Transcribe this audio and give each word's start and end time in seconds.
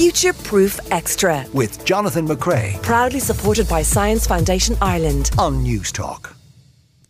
Future 0.00 0.32
Proof 0.32 0.80
Extra. 0.92 1.44
With 1.52 1.84
Jonathan 1.84 2.26
McCrea. 2.26 2.82
Proudly 2.82 3.20
supported 3.20 3.68
by 3.68 3.82
Science 3.82 4.26
Foundation 4.26 4.74
Ireland. 4.80 5.30
On 5.36 5.62
Newstalk. 5.62 6.34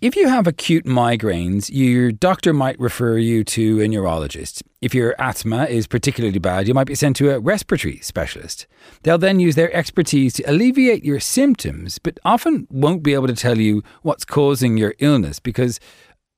If 0.01 0.17
you 0.17 0.27
have 0.27 0.49
acute 0.49 0.87
migraines, 0.87 1.71
your 1.73 2.11
doctor 2.11 2.53
might 2.53 2.77
refer 2.81 3.17
you 3.17 3.45
to 3.45 3.81
a 3.81 3.87
neurologist. 3.87 4.65
If 4.81 4.93
your 4.93 5.15
asthma 5.21 5.67
is 5.67 5.87
particularly 5.87 6.41
bad, 6.41 6.67
you 6.67 6.75
might 6.75 6.89
be 6.89 6.97
sent 6.97 7.15
to 7.19 7.31
a 7.31 7.39
respiratory 7.39 7.99
specialist. 7.99 8.67
They'll 9.05 9.19
then 9.19 9.39
use 9.39 9.55
their 9.55 9.73
expertise 9.73 10.33
to 10.35 10.51
alleviate 10.51 11.05
your 11.05 11.21
symptoms, 11.21 12.01
but 12.01 12.19
often 12.25 12.67
won't 12.73 13.05
be 13.05 13.15
able 13.15 13.29
to 13.29 13.37
tell 13.37 13.59
you 13.59 13.85
what's 14.03 14.25
causing 14.25 14.77
your 14.77 14.97
illness 14.99 15.39
because 15.39 15.79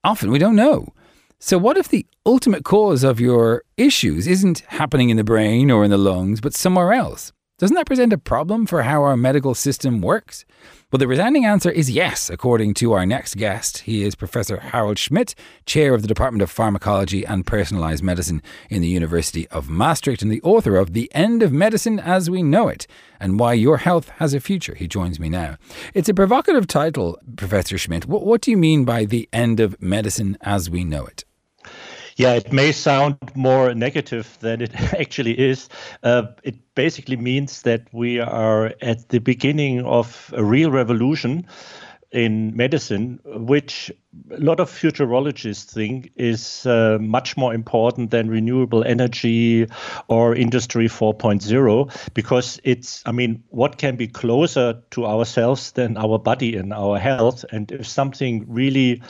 often 0.03 0.29
we 0.29 0.37
don't 0.37 0.55
know. 0.55 0.93
So, 1.45 1.57
what 1.57 1.75
if 1.75 1.89
the 1.89 2.05
ultimate 2.25 2.63
cause 2.63 3.03
of 3.03 3.19
your 3.19 3.65
issues 3.75 4.27
isn't 4.27 4.59
happening 4.67 5.09
in 5.09 5.17
the 5.17 5.25
brain 5.25 5.69
or 5.69 5.83
in 5.83 5.91
the 5.91 5.97
lungs, 5.97 6.39
but 6.39 6.53
somewhere 6.53 6.93
else? 6.93 7.33
Doesn't 7.59 7.75
that 7.75 7.85
present 7.85 8.13
a 8.13 8.17
problem 8.17 8.65
for 8.65 8.83
how 8.83 9.03
our 9.03 9.17
medical 9.17 9.53
system 9.53 9.99
works? 9.99 10.45
Well, 10.89 10.99
the 10.99 11.07
resounding 11.07 11.43
answer 11.43 11.69
is 11.69 11.91
yes, 11.91 12.29
according 12.29 12.75
to 12.75 12.93
our 12.93 13.05
next 13.05 13.35
guest. 13.35 13.79
He 13.79 14.03
is 14.03 14.15
Professor 14.15 14.57
Harald 14.57 14.97
Schmidt, 14.97 15.35
Chair 15.65 15.93
of 15.93 16.01
the 16.01 16.07
Department 16.07 16.43
of 16.43 16.49
Pharmacology 16.49 17.25
and 17.25 17.45
Personalised 17.45 18.01
Medicine 18.01 18.41
in 18.69 18.81
the 18.81 18.87
University 18.87 19.45
of 19.49 19.69
Maastricht, 19.69 20.21
and 20.21 20.31
the 20.31 20.41
author 20.43 20.77
of 20.77 20.93
The 20.93 21.11
End 21.13 21.43
of 21.43 21.51
Medicine 21.51 21.99
as 21.99 22.29
We 22.29 22.41
Know 22.41 22.69
It 22.69 22.87
and 23.19 23.37
Why 23.37 23.51
Your 23.51 23.79
Health 23.79 24.07
Has 24.19 24.33
a 24.33 24.39
Future. 24.39 24.75
He 24.75 24.87
joins 24.87 25.19
me 25.19 25.27
now. 25.27 25.57
It's 25.93 26.07
a 26.07 26.13
provocative 26.13 26.67
title, 26.67 27.19
Professor 27.35 27.77
Schmidt. 27.77 28.05
What, 28.05 28.25
what 28.25 28.39
do 28.39 28.49
you 28.49 28.57
mean 28.57 28.85
by 28.85 29.03
The 29.03 29.27
End 29.33 29.59
of 29.59 29.81
Medicine 29.81 30.37
as 30.39 30.69
We 30.69 30.85
Know 30.85 31.05
It? 31.05 31.25
Yeah, 32.15 32.33
it 32.33 32.53
may 32.53 32.71
sound 32.71 33.17
more 33.35 33.73
negative 33.73 34.37
than 34.39 34.61
it 34.61 34.75
actually 34.93 35.39
is. 35.39 35.69
Uh, 36.03 36.23
it 36.43 36.55
basically 36.75 37.17
means 37.17 37.63
that 37.63 37.87
we 37.91 38.19
are 38.19 38.73
at 38.81 39.09
the 39.09 39.19
beginning 39.19 39.85
of 39.85 40.33
a 40.35 40.43
real 40.43 40.71
revolution 40.71 41.47
in 42.13 42.55
medicine, 42.55 43.19
which 43.25 43.91
a 44.31 44.39
lot 44.39 44.59
of 44.59 44.69
futurologists 44.69 45.73
think 45.73 46.11
is 46.15 46.65
uh, 46.67 46.99
much 47.01 47.35
more 47.35 47.55
important 47.55 48.11
than 48.11 48.29
renewable 48.29 48.83
energy 48.83 49.67
or 50.07 50.35
industry 50.35 50.87
4.0 50.87 52.13
because 52.13 52.59
it's 52.63 53.01
i 53.07 53.11
mean 53.11 53.43
what 53.49 53.79
can 53.79 53.95
be 53.95 54.07
closer 54.07 54.79
to 54.91 55.07
ourselves 55.07 55.71
than 55.71 55.97
our 55.97 56.19
body 56.19 56.55
and 56.55 56.71
our 56.71 56.99
health 56.99 57.43
and 57.51 57.71
if 57.71 57.87
something 57.87 58.45
really 58.47 59.01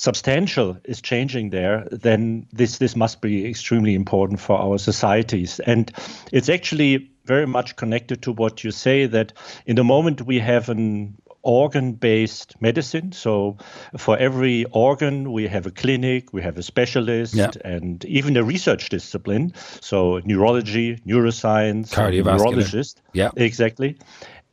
substantial 0.00 0.78
is 0.84 1.02
changing 1.02 1.50
there, 1.50 1.86
then 1.92 2.46
this 2.52 2.78
this 2.78 2.96
must 2.96 3.20
be 3.20 3.46
extremely 3.46 3.94
important 3.94 4.40
for 4.40 4.56
our 4.56 4.78
societies. 4.78 5.60
And 5.60 5.92
it's 6.32 6.48
actually 6.48 7.10
very 7.26 7.46
much 7.46 7.76
connected 7.76 8.22
to 8.22 8.32
what 8.32 8.64
you 8.64 8.70
say 8.70 9.04
that 9.04 9.34
in 9.66 9.76
the 9.76 9.84
moment 9.84 10.22
we 10.22 10.38
have 10.38 10.70
an 10.70 11.18
organ-based 11.42 12.54
medicine. 12.62 13.12
So 13.12 13.58
for 13.98 14.16
every 14.16 14.64
organ, 14.72 15.32
we 15.32 15.48
have 15.48 15.66
a 15.66 15.70
clinic, 15.70 16.32
we 16.32 16.40
have 16.42 16.56
a 16.56 16.62
specialist, 16.62 17.34
yeah. 17.34 17.50
and 17.62 18.02
even 18.06 18.38
a 18.38 18.42
research 18.42 18.88
discipline. 18.88 19.52
So 19.80 20.20
neurology, 20.24 20.96
neuroscience, 21.06 21.94
neurologist. 22.24 23.02
Yeah, 23.12 23.30
exactly. 23.36 23.98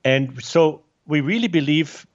And 0.04 0.44
so 0.44 0.84
we 1.06 1.22
really 1.22 1.48
believe 1.48 2.06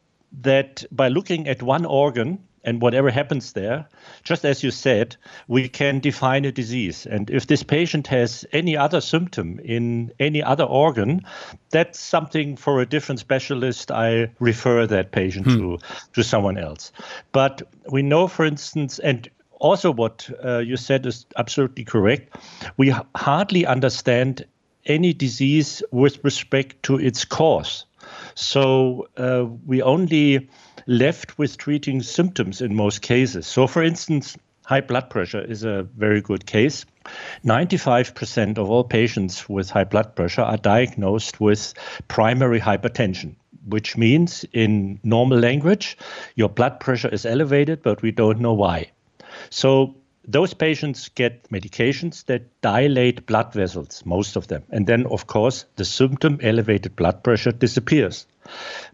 that 0.43 0.85
by 0.91 1.09
looking 1.09 1.49
at 1.49 1.63
one 1.63 1.87
organ 1.87 2.39
and 2.65 2.81
whatever 2.81 3.11
happens 3.11 3.53
there, 3.53 3.87
just 4.23 4.45
as 4.45 4.63
you 4.63 4.71
said, 4.71 5.17
we 5.49 5.69
can 5.69 5.99
define 5.99 6.45
a 6.45 6.53
disease. 6.53 7.07
And 7.07 7.29
if 7.31 7.47
this 7.47 7.63
patient 7.63 8.07
has 8.07 8.45
any 8.53 8.77
other 8.77 9.01
symptom 9.01 9.59
in 9.65 10.13
any 10.21 10.43
other 10.43 10.65
organ, 10.65 11.23
that's 11.71 11.99
something 11.99 12.57
for 12.57 12.81
a 12.81 12.87
different 12.87 13.19
specialist. 13.19 13.91
I 13.91 14.31
refer 14.39 14.87
that 14.87 15.13
patient 15.13 15.47
hmm. 15.47 15.59
to, 15.59 15.79
to 16.15 16.23
someone 16.23 16.59
else. 16.59 16.93
But 17.33 17.63
we 17.91 18.03
know, 18.03 18.29
for 18.29 18.45
instance, 18.45 18.99
and 19.01 19.29
also 19.59 19.93
what 19.93 20.29
uh, 20.45 20.59
you 20.59 20.77
said 20.77 21.07
is 21.07 21.27
absolutely 21.37 21.85
correct, 21.85 22.37
we 22.77 22.95
hardly 23.15 23.67
understand 23.67 24.45
any 24.87 25.13
disease 25.13 25.83
with 25.93 26.23
respect 26.25 26.83
to 26.83 26.99
its 26.99 27.25
cause. 27.25 27.85
So 28.35 29.09
uh, 29.17 29.47
we 29.67 29.81
only 29.83 30.49
left 30.87 31.39
with 31.39 31.57
treating 31.57 32.03
symptoms 32.03 32.61
in 32.61 32.75
most 32.75 33.03
cases. 33.03 33.47
So, 33.47 33.67
for 33.67 33.83
instance, 33.83 34.37
high 34.65 34.81
blood 34.81 35.11
pressure 35.11 35.41
is 35.41 35.65
a 35.65 35.83
very 35.97 36.21
good 36.21 36.47
case. 36.47 36.85
95% 37.45 38.59
of 38.59 38.71
all 38.71 38.85
patients 38.85 39.49
with 39.49 39.71
high 39.71 39.85
blood 39.85 40.15
pressure 40.15 40.43
are 40.43 40.57
diagnosed 40.57 41.41
with 41.41 41.75
primary 42.09 42.61
hypertension, 42.61 43.35
which 43.67 43.97
means, 43.97 44.45
in 44.53 45.01
normal 45.03 45.39
language, 45.39 45.97
your 46.37 46.49
blood 46.49 46.81
pressure 46.81 47.09
is 47.09 47.27
elevated, 47.27 47.83
but 47.83 48.03
we 48.03 48.13
don't 48.13 48.41
know 48.41 48.55
why. 48.55 48.91
So, 49.51 49.97
those 50.25 50.55
patients 50.55 51.09
get 51.09 51.51
medications 51.51 52.25
that 52.27 52.61
dilate 52.61 53.27
blood 53.27 53.53
vessels, 53.53 54.03
most 54.05 54.37
of 54.37 54.47
them. 54.49 54.63
And 54.71 54.87
then, 54.87 55.07
of 55.07 55.27
course, 55.27 55.65
the 55.77 55.85
symptom 55.85 56.39
elevated 56.43 56.97
blood 56.97 57.25
pressure 57.25 57.53
disappears 57.53 58.27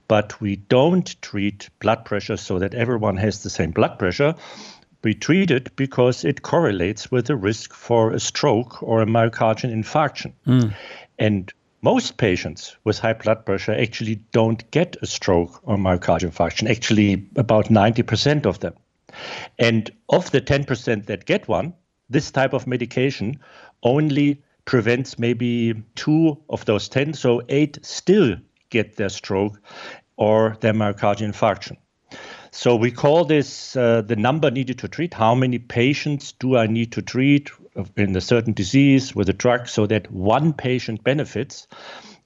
but 0.08 0.40
we 0.40 0.56
don't 0.56 1.20
treat 1.22 1.68
blood 1.80 2.04
pressure 2.04 2.36
so 2.36 2.58
that 2.58 2.74
everyone 2.74 3.16
has 3.16 3.42
the 3.42 3.50
same 3.50 3.70
blood 3.70 3.98
pressure. 3.98 4.34
We 5.04 5.14
treat 5.14 5.50
it 5.50 5.76
because 5.76 6.24
it 6.24 6.42
correlates 6.42 7.10
with 7.10 7.26
the 7.26 7.36
risk 7.36 7.72
for 7.72 8.12
a 8.12 8.18
stroke 8.18 8.82
or 8.82 9.02
a 9.02 9.06
myocardial 9.06 9.72
infarction. 9.72 10.32
Mm. 10.46 10.74
And 11.18 11.52
most 11.82 12.16
patients 12.16 12.76
with 12.82 12.98
high 12.98 13.12
blood 13.12 13.46
pressure 13.46 13.72
actually 13.72 14.16
don't 14.32 14.68
get 14.72 14.96
a 15.00 15.06
stroke 15.06 15.60
or 15.62 15.76
myocardial 15.76 16.30
infarction, 16.32 16.68
actually, 16.68 17.28
about 17.36 17.66
90% 17.66 18.46
of 18.46 18.58
them. 18.58 18.74
And 19.58 19.90
of 20.08 20.30
the 20.30 20.40
10% 20.40 21.06
that 21.06 21.24
get 21.24 21.48
one, 21.48 21.74
this 22.10 22.30
type 22.30 22.52
of 22.52 22.66
medication 22.66 23.40
only 23.82 24.42
prevents 24.64 25.18
maybe 25.18 25.82
two 25.94 26.38
of 26.48 26.64
those 26.64 26.88
10, 26.88 27.14
so 27.14 27.42
eight 27.48 27.78
still 27.82 28.36
get 28.70 28.96
their 28.96 29.08
stroke 29.08 29.60
or 30.16 30.56
their 30.60 30.74
myocardial 30.74 31.32
infarction. 31.32 31.76
So 32.50 32.76
we 32.76 32.90
call 32.90 33.24
this 33.24 33.76
uh, 33.76 34.02
the 34.02 34.16
number 34.16 34.50
needed 34.50 34.78
to 34.78 34.88
treat. 34.88 35.14
How 35.14 35.34
many 35.34 35.58
patients 35.58 36.32
do 36.32 36.56
I 36.56 36.66
need 36.66 36.92
to 36.92 37.02
treat 37.02 37.50
in 37.96 38.16
a 38.16 38.20
certain 38.20 38.52
disease 38.52 39.14
with 39.14 39.28
a 39.28 39.32
drug 39.32 39.68
so 39.68 39.86
that 39.86 40.10
one 40.10 40.52
patient 40.52 41.04
benefits? 41.04 41.66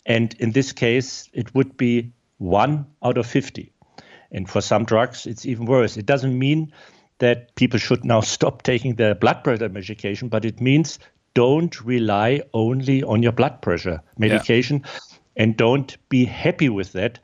And 0.07 0.35
in 0.35 0.53
this 0.53 0.73
case, 0.73 1.29
it 1.33 1.55
would 1.55 1.77
be 1.77 2.13
one 2.39 2.87
out 3.03 3.19
of 3.19 3.27
50. 3.27 3.72
And 4.33 4.49
for 4.49 4.61
some 4.61 4.85
drugs, 4.85 5.27
it's 5.27 5.47
even 5.47 5.67
worse. 5.67 5.97
It 5.97 6.07
doesn't 6.07 6.37
mean 6.37 6.73
that 7.19 7.55
people 7.55 7.79
should 7.79 8.05
now 8.05 8.21
stop 8.37 8.63
taking 8.63 8.97
their 8.97 9.15
blood 9.15 9.45
pressure 9.45 9.69
medication, 9.69 10.29
but 10.29 10.45
it 10.45 10.61
means 10.61 10.99
don't 11.35 11.81
rely 11.83 12.43
only 12.53 13.03
on 13.03 13.23
your 13.23 13.33
blood 13.33 13.63
pressure 13.63 14.03
medication. 14.19 14.83
Yeah 14.85 14.91
and 15.37 15.57
don't 15.57 15.97
be 16.09 16.25
happy 16.25 16.69
with 16.69 16.93
that. 16.93 17.19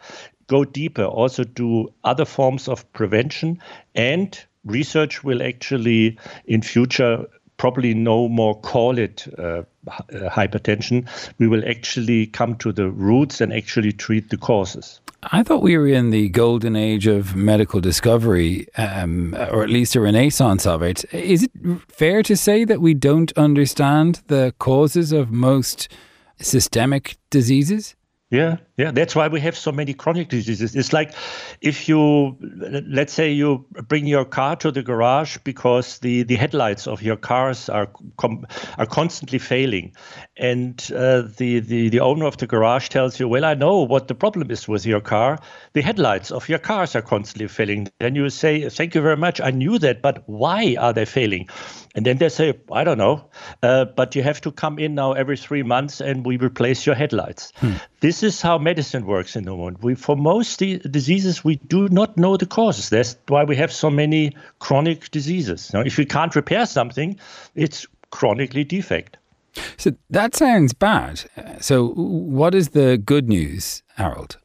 Go 0.46 0.64
deeper, 0.64 1.04
also 1.04 1.44
do 1.44 1.92
other 2.04 2.24
forms 2.24 2.68
of 2.68 2.90
prevention, 2.92 3.60
and 3.94 4.38
research 4.64 5.22
will 5.22 5.42
actually 5.42 6.18
in 6.46 6.62
future 6.62 7.26
probably 7.58 7.92
no 7.92 8.28
more 8.28 8.58
call 8.60 8.98
it 8.98 9.26
uh, 9.38 9.62
hypertension. 10.10 11.06
We 11.38 11.48
will 11.48 11.68
actually 11.68 12.26
come 12.26 12.56
to 12.56 12.72
the 12.72 12.90
roots 12.90 13.40
and 13.40 13.52
actually 13.52 13.92
treat 13.92 14.30
the 14.30 14.38
causes. 14.38 15.00
I 15.24 15.42
thought 15.42 15.62
we 15.62 15.76
were 15.76 15.88
in 15.88 16.10
the 16.10 16.28
golden 16.28 16.76
age 16.76 17.08
of 17.08 17.34
medical 17.34 17.80
discovery, 17.80 18.68
um, 18.76 19.34
or 19.34 19.64
at 19.64 19.68
least 19.68 19.96
a 19.96 20.00
renaissance 20.00 20.64
of 20.64 20.82
it. 20.82 21.04
Is 21.12 21.42
it 21.42 21.50
fair 21.88 22.22
to 22.22 22.36
say 22.36 22.64
that 22.64 22.80
we 22.80 22.94
don't 22.94 23.32
understand 23.36 24.22
the 24.28 24.54
causes 24.60 25.10
of 25.10 25.32
most 25.32 25.88
systemic 26.40 27.16
diseases? 27.30 27.96
Yeah, 28.30 28.58
yeah. 28.78 28.92
That's 28.92 29.14
why 29.16 29.26
we 29.28 29.40
have 29.40 29.56
so 29.56 29.72
many 29.72 29.92
chronic 29.92 30.28
diseases. 30.28 30.76
It's 30.76 30.92
like 30.92 31.12
if 31.60 31.88
you, 31.88 32.36
let's 32.40 33.12
say, 33.12 33.32
you 33.32 33.66
bring 33.88 34.06
your 34.06 34.24
car 34.24 34.54
to 34.56 34.70
the 34.70 34.82
garage 34.82 35.36
because 35.42 35.98
the, 35.98 36.22
the 36.22 36.36
headlights 36.36 36.86
of 36.86 37.02
your 37.02 37.16
cars 37.16 37.68
are 37.68 37.90
com- 38.16 38.46
are 38.78 38.86
constantly 38.86 39.40
failing, 39.40 39.94
and 40.36 40.90
uh, 40.94 41.22
the, 41.36 41.58
the 41.58 41.88
the 41.88 42.00
owner 42.00 42.26
of 42.26 42.36
the 42.36 42.46
garage 42.46 42.88
tells 42.88 43.18
you, 43.18 43.28
"Well, 43.28 43.44
I 43.44 43.54
know 43.54 43.82
what 43.82 44.06
the 44.06 44.14
problem 44.14 44.50
is 44.50 44.68
with 44.68 44.86
your 44.86 45.00
car. 45.00 45.40
The 45.72 45.82
headlights 45.82 46.30
of 46.30 46.48
your 46.48 46.60
cars 46.60 46.94
are 46.94 47.02
constantly 47.02 47.48
failing." 47.48 47.88
Then 47.98 48.14
you 48.14 48.30
say, 48.30 48.68
"Thank 48.68 48.94
you 48.94 49.02
very 49.02 49.16
much. 49.16 49.40
I 49.40 49.50
knew 49.50 49.78
that, 49.80 50.00
but 50.00 50.22
why 50.26 50.76
are 50.78 50.92
they 50.92 51.04
failing?" 51.04 51.48
And 51.98 52.06
then 52.06 52.18
they 52.18 52.28
say, 52.28 52.54
I 52.70 52.84
don't 52.84 52.98
know, 52.98 53.28
uh, 53.60 53.86
but 53.86 54.14
you 54.14 54.22
have 54.22 54.40
to 54.42 54.52
come 54.52 54.78
in 54.78 54.94
now 54.94 55.14
every 55.14 55.36
three 55.36 55.64
months 55.64 56.00
and 56.00 56.24
we 56.24 56.36
replace 56.36 56.86
your 56.86 56.94
headlights. 56.94 57.52
Hmm. 57.56 57.72
This 57.98 58.22
is 58.22 58.40
how 58.40 58.58
medicine 58.68 59.06
works 59.06 59.34
in 59.34 59.44
the 59.44 59.50
moment. 59.50 59.82
We, 59.82 59.94
for 59.94 60.16
most 60.16 60.58
diseases, 60.58 61.42
we 61.42 61.56
do 61.56 61.88
not 61.88 62.16
know 62.16 62.36
the 62.36 62.46
causes. 62.46 62.90
That's 62.90 63.16
why 63.26 63.44
we 63.44 63.56
have 63.56 63.72
so 63.72 63.90
many 63.90 64.36
chronic 64.58 65.10
diseases. 65.10 65.72
Now, 65.72 65.80
if 65.80 65.96
we 65.96 66.04
can't 66.04 66.34
repair 66.36 66.66
something, 66.66 67.18
it's 67.54 67.86
chronically 68.10 68.64
defect. 68.64 69.16
So 69.76 69.92
that 70.10 70.36
sounds 70.36 70.74
bad. 70.74 71.24
So, 71.60 71.88
what 72.44 72.54
is 72.54 72.68
the 72.70 72.98
good 72.98 73.28
news, 73.28 73.82
Harald? 73.96 74.36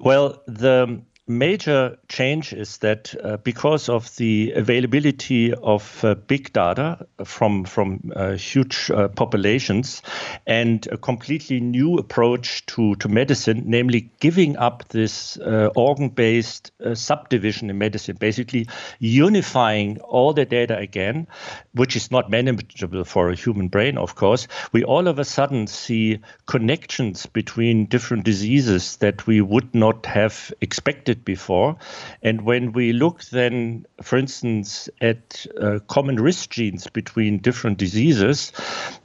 Well, 0.00 0.42
the 0.46 1.02
major 1.26 1.96
change 2.08 2.52
is 2.52 2.78
that 2.78 3.14
uh, 3.24 3.38
because 3.38 3.88
of 3.88 4.14
the 4.16 4.52
availability 4.54 5.54
of 5.54 6.04
uh, 6.04 6.14
big 6.14 6.52
data 6.52 7.06
from 7.24 7.64
from 7.64 8.12
uh, 8.14 8.32
huge 8.32 8.90
uh, 8.90 9.08
populations 9.08 10.02
and 10.46 10.86
a 10.88 10.98
completely 10.98 11.60
new 11.60 11.96
approach 11.96 12.66
to 12.66 12.94
to 12.96 13.08
medicine, 13.08 13.62
namely 13.64 14.10
giving 14.20 14.56
up 14.58 14.86
this 14.88 15.38
uh, 15.38 15.70
organ-based 15.74 16.72
uh, 16.84 16.94
subdivision 16.94 17.70
in 17.70 17.78
medicine, 17.78 18.16
basically 18.20 18.66
unifying 18.98 19.98
all 20.00 20.34
the 20.34 20.44
data 20.44 20.76
again, 20.76 21.26
which 21.72 21.96
is 21.96 22.10
not 22.10 22.30
manageable 22.30 23.04
for 23.04 23.30
a 23.30 23.34
human 23.34 23.68
brain, 23.68 23.96
of 23.96 24.14
course. 24.14 24.46
We 24.72 24.84
all 24.84 25.08
of 25.08 25.18
a 25.18 25.24
sudden 25.24 25.68
see 25.68 26.20
connections 26.46 27.24
between 27.24 27.86
different 27.86 28.24
diseases 28.24 28.98
that 28.98 29.26
we 29.26 29.40
would 29.40 29.74
not 29.74 30.04
have 30.04 30.52
expected 30.60 31.13
before. 31.22 31.76
And 32.22 32.42
when 32.42 32.72
we 32.72 32.92
look 32.92 33.22
then, 33.24 33.86
for 34.02 34.16
instance, 34.16 34.88
at 35.00 35.46
uh, 35.60 35.80
common 35.86 36.16
risk 36.16 36.50
genes 36.50 36.86
between 36.86 37.38
different 37.38 37.78
diseases, 37.78 38.52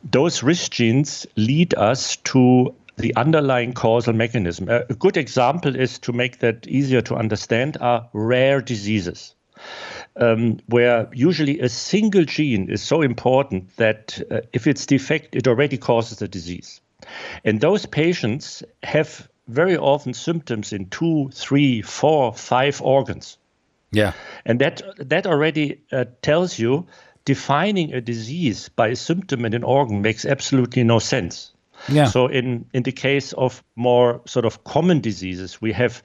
those 0.04 0.42
risk 0.44 0.72
genes 0.72 1.28
lead 1.36 1.74
us 1.76 2.16
to 2.18 2.74
the 2.98 3.16
underlying 3.16 3.74
causal 3.74 4.14
mechanism. 4.14 4.70
A 4.70 4.94
good 4.94 5.18
example 5.18 5.76
is 5.76 6.00
to 6.00 6.14
make 6.14 6.40
that 6.40 6.68
easier 6.68 7.02
to 7.02 7.16
understand 7.16 7.78
are 7.80 8.10
rare 8.14 8.62
diseases. 8.62 9.36
Um, 10.16 10.60
where 10.68 11.10
usually 11.14 11.60
a 11.60 11.70
single 11.70 12.26
gene 12.26 12.70
is 12.70 12.82
so 12.82 13.02
important 13.02 13.76
that 13.78 14.22
uh, 14.32 14.42
if 14.54 14.68
it's 14.68 14.86
defect, 14.86 15.36
it 15.36 15.48
already 15.48 15.78
causes 15.78 16.20
the 16.20 16.28
disease. 16.28 16.82
And 17.44 17.62
those 17.62 17.86
patients 17.86 18.64
have 18.84 19.30
very 19.50 19.78
often 19.78 20.14
symptoms 20.14 20.74
in 20.74 20.86
two, 20.90 21.30
three, 21.34 21.82
four, 21.82 22.34
five 22.34 22.82
organs. 22.82 23.38
Yeah. 23.92 24.14
And 24.46 24.62
that 24.62 24.82
that 24.98 25.26
already 25.26 25.82
uh, 25.92 26.06
tells 26.22 26.60
you 26.60 26.86
defining 27.26 27.94
a 27.94 28.02
disease 28.02 28.70
by 28.70 28.90
a 28.90 28.96
symptom 28.96 29.46
in 29.46 29.54
an 29.54 29.64
organ 29.64 30.02
makes 30.02 30.26
absolutely 30.26 30.84
no 30.84 31.00
sense. 31.00 31.52
Yeah. 31.88 32.06
So 32.06 32.28
in 32.28 32.66
in 32.74 32.84
the 32.84 32.92
case 32.92 33.34
of 33.34 33.64
more 33.76 34.22
sort 34.26 34.46
of 34.46 34.64
common 34.64 35.02
diseases, 35.02 35.62
we 35.62 35.74
have 35.74 36.04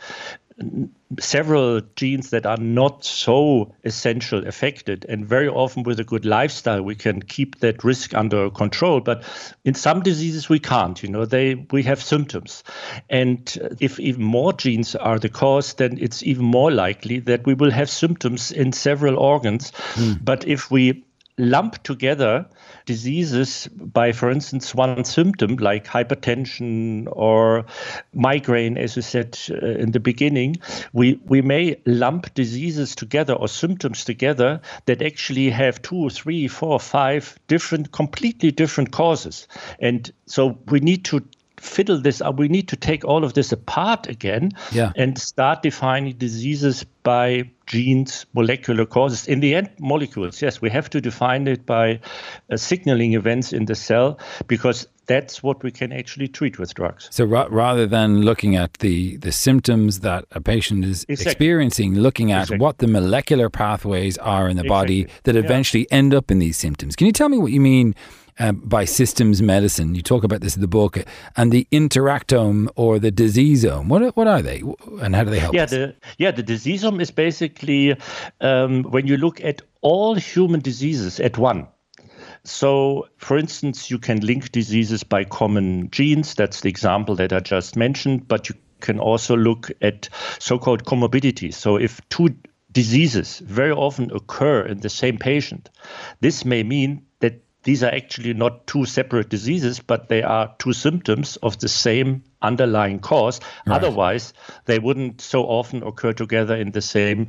several 1.18 1.80
genes 1.96 2.30
that 2.30 2.46
are 2.46 2.56
not 2.56 3.04
so 3.04 3.72
essential 3.84 4.46
affected 4.46 5.04
and 5.08 5.26
very 5.26 5.48
often 5.48 5.82
with 5.82 5.98
a 5.98 6.04
good 6.04 6.24
lifestyle 6.24 6.82
we 6.82 6.94
can 6.94 7.20
keep 7.22 7.58
that 7.60 7.82
risk 7.84 8.14
under 8.14 8.50
control. 8.50 9.00
But 9.00 9.24
in 9.64 9.74
some 9.74 10.02
diseases 10.02 10.48
we 10.48 10.58
can't 10.58 11.02
you 11.02 11.08
know 11.08 11.24
they 11.24 11.54
we 11.54 11.82
have 11.84 12.02
symptoms. 12.02 12.62
And 13.10 13.76
if 13.80 13.98
even 13.98 14.22
more 14.22 14.52
genes 14.52 14.94
are 14.94 15.18
the 15.18 15.28
cause 15.28 15.74
then 15.74 15.98
it's 16.00 16.22
even 16.22 16.44
more 16.44 16.70
likely 16.70 17.18
that 17.20 17.46
we 17.46 17.54
will 17.54 17.70
have 17.70 17.90
symptoms 17.90 18.52
in 18.52 18.72
several 18.72 19.18
organs. 19.18 19.72
Mm. 19.94 20.24
but 20.24 20.46
if 20.46 20.70
we 20.70 21.04
lump 21.38 21.82
together 21.82 22.46
diseases 22.86 23.68
by, 23.72 24.12
for 24.12 24.30
instance, 24.30 24.74
one 24.74 25.04
symptom 25.04 25.56
like 25.56 25.84
hypertension 25.84 27.08
or 27.10 27.64
migraine, 28.12 28.76
as 28.76 28.94
you 28.96 29.02
said 29.02 29.38
uh, 29.50 29.66
in 29.66 29.90
the 29.90 30.00
beginning, 30.00 30.56
we, 30.92 31.18
we 31.26 31.42
may 31.42 31.76
lump 31.86 32.32
diseases 32.34 32.94
together 32.94 33.32
or 33.32 33.48
symptoms 33.48 34.04
together 34.04 34.60
that 34.86 35.02
actually 35.02 35.50
have 35.50 35.82
two, 35.82 36.08
three, 36.10 36.46
four, 36.46 36.78
five 36.78 37.38
different, 37.48 37.90
completely 37.90 38.50
different 38.50 38.92
causes. 38.92 39.48
And 39.80 40.10
so 40.26 40.58
we 40.68 40.80
need 40.80 41.04
to 41.06 41.24
fiddle 41.64 41.98
this 41.98 42.20
up. 42.20 42.38
We 42.38 42.48
need 42.48 42.68
to 42.68 42.76
take 42.76 43.04
all 43.04 43.24
of 43.24 43.34
this 43.34 43.52
apart 43.52 44.08
again 44.08 44.52
yeah. 44.72 44.92
and 44.96 45.18
start 45.18 45.62
defining 45.62 46.16
diseases 46.16 46.84
by 47.02 47.50
genes, 47.66 48.26
molecular 48.34 48.86
causes. 48.86 49.26
In 49.26 49.40
the 49.40 49.54
end, 49.54 49.70
molecules, 49.78 50.40
yes, 50.40 50.60
we 50.60 50.70
have 50.70 50.90
to 50.90 51.00
define 51.00 51.48
it 51.48 51.66
by 51.66 52.00
uh, 52.50 52.56
signaling 52.56 53.14
events 53.14 53.52
in 53.52 53.64
the 53.64 53.74
cell 53.74 54.18
because 54.46 54.86
that's 55.06 55.42
what 55.42 55.62
we 55.62 55.70
can 55.70 55.92
actually 55.92 56.28
treat 56.28 56.58
with 56.58 56.74
drugs. 56.74 57.08
So 57.10 57.24
ra- 57.24 57.48
rather 57.50 57.86
than 57.86 58.22
looking 58.22 58.56
at 58.56 58.74
the, 58.74 59.16
the 59.18 59.32
symptoms 59.32 60.00
that 60.00 60.24
a 60.30 60.40
patient 60.40 60.84
is 60.84 61.04
exactly. 61.08 61.30
experiencing, 61.30 61.94
looking 61.94 62.32
at 62.32 62.44
exactly. 62.44 62.58
what 62.58 62.78
the 62.78 62.86
molecular 62.86 63.50
pathways 63.50 64.16
are 64.18 64.48
in 64.48 64.56
the 64.56 64.62
exactly. 64.64 65.02
body 65.02 65.12
that 65.24 65.36
eventually 65.36 65.86
yeah. 65.90 65.96
end 65.96 66.14
up 66.14 66.30
in 66.30 66.38
these 66.38 66.56
symptoms. 66.56 66.96
Can 66.96 67.06
you 67.06 67.12
tell 67.12 67.28
me 67.28 67.38
what 67.38 67.52
you 67.52 67.60
mean 67.60 67.94
um, 68.38 68.56
by 68.64 68.84
systems 68.84 69.42
medicine. 69.42 69.94
You 69.94 70.02
talk 70.02 70.24
about 70.24 70.40
this 70.40 70.54
in 70.54 70.60
the 70.60 70.68
book, 70.68 71.04
and 71.36 71.52
the 71.52 71.66
interactome 71.70 72.68
or 72.76 72.98
the 72.98 73.12
diseasome. 73.12 73.88
What 73.88 74.16
what 74.16 74.26
are 74.26 74.42
they, 74.42 74.62
and 75.00 75.14
how 75.14 75.24
do 75.24 75.30
they 75.30 75.38
help? 75.38 75.54
Yeah, 75.54 75.64
us? 75.64 75.70
the 75.70 75.94
yeah 76.18 76.30
the 76.30 76.42
diseasome 76.42 77.00
is 77.00 77.10
basically 77.10 77.96
um, 78.40 78.84
when 78.84 79.06
you 79.06 79.16
look 79.16 79.42
at 79.42 79.62
all 79.80 80.14
human 80.14 80.60
diseases 80.60 81.20
at 81.20 81.38
one. 81.38 81.68
So, 82.46 83.08
for 83.16 83.38
instance, 83.38 83.90
you 83.90 83.98
can 83.98 84.20
link 84.20 84.52
diseases 84.52 85.02
by 85.02 85.24
common 85.24 85.90
genes. 85.90 86.34
That's 86.34 86.60
the 86.60 86.68
example 86.68 87.14
that 87.16 87.32
I 87.32 87.40
just 87.40 87.74
mentioned. 87.74 88.28
But 88.28 88.50
you 88.50 88.54
can 88.80 88.98
also 88.98 89.34
look 89.34 89.70
at 89.80 90.10
so-called 90.38 90.84
comorbidities. 90.84 91.54
So, 91.54 91.76
if 91.76 92.06
two 92.10 92.34
diseases 92.70 93.38
very 93.38 93.70
often 93.70 94.10
occur 94.10 94.66
in 94.66 94.80
the 94.80 94.90
same 94.90 95.16
patient, 95.16 95.70
this 96.20 96.44
may 96.44 96.62
mean 96.62 97.06
these 97.64 97.82
are 97.82 97.90
actually 97.90 98.34
not 98.34 98.66
two 98.66 98.84
separate 98.84 99.28
diseases, 99.28 99.80
but 99.80 100.08
they 100.08 100.22
are 100.22 100.54
two 100.58 100.72
symptoms 100.72 101.36
of 101.42 101.58
the 101.58 101.68
same 101.68 102.22
underlying 102.44 103.00
cause. 103.00 103.40
Right. 103.66 103.76
Otherwise, 103.76 104.32
they 104.66 104.78
wouldn't 104.78 105.20
so 105.20 105.42
often 105.42 105.82
occur 105.82 106.12
together 106.12 106.54
in 106.54 106.72
the 106.72 106.82
same 106.82 107.28